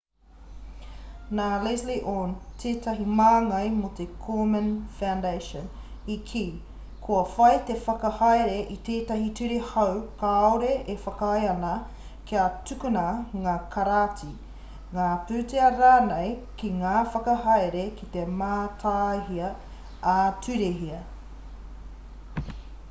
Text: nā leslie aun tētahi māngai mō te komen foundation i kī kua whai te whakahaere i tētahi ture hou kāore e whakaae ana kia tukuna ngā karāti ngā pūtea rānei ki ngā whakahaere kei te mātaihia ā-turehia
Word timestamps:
nā 1.39 1.47
leslie 1.65 1.95
aun 2.11 2.31
tētahi 2.61 3.03
māngai 3.17 3.65
mō 3.73 3.89
te 3.97 4.05
komen 4.27 4.69
foundation 5.01 5.65
i 6.13 6.15
kī 6.29 6.41
kua 7.07 7.19
whai 7.33 7.51
te 7.67 7.75
whakahaere 7.87 8.55
i 8.75 8.77
tētahi 8.87 9.27
ture 9.41 9.59
hou 9.73 9.99
kāore 10.23 10.71
e 10.95 10.95
whakaae 11.03 11.43
ana 11.51 11.73
kia 12.31 12.45
tukuna 12.71 13.05
ngā 13.45 13.53
karāti 13.77 14.29
ngā 14.97 15.09
pūtea 15.29 15.67
rānei 15.77 16.31
ki 16.63 16.71
ngā 16.79 16.95
whakahaere 17.17 17.83
kei 18.01 18.09
te 18.17 18.25
mātaihia 18.41 19.53
ā-turehia 20.15 21.03